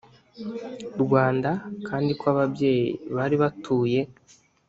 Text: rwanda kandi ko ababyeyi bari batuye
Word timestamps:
rwanda 1.01 1.51
kandi 1.87 2.11
ko 2.19 2.25
ababyeyi 2.33 2.87
bari 3.15 3.35
batuye 3.43 4.01